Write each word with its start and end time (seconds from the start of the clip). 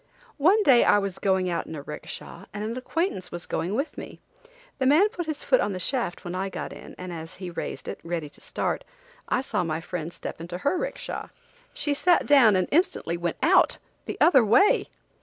One 0.39 0.63
day 0.63 0.83
I 0.83 0.97
was 0.97 1.19
going 1.19 1.47
out 1.47 1.67
in 1.67 1.75
a 1.75 1.83
'ricksha 1.83 2.47
and 2.51 2.63
an 2.63 2.75
acquaintance 2.75 3.31
was 3.31 3.45
going 3.45 3.75
with 3.75 3.99
me. 3.99 4.19
The 4.79 4.87
man 4.87 5.09
put 5.09 5.27
his 5.27 5.43
foot 5.43 5.61
on 5.61 5.73
the 5.73 5.79
shaft 5.79 6.25
when 6.25 6.33
I 6.33 6.49
got 6.49 6.73
in, 6.73 6.95
and 6.97 7.13
as 7.13 7.35
he 7.35 7.51
raised 7.51 7.87
it, 7.87 7.99
ready 8.03 8.27
to 8.27 8.41
start, 8.41 8.83
I 9.29 9.41
saw 9.41 9.63
my 9.63 9.79
friend 9.79 10.11
step 10.11 10.41
into 10.41 10.57
her 10.57 10.75
'ricksha. 10.75 11.29
She 11.75 11.93
sat 11.93 12.25
down 12.25 12.55
and 12.55 12.67
instantly 12.71 13.15
went 13.15 13.37
out–the 13.43 14.17
other 14.19 14.43
way! 14.43 14.89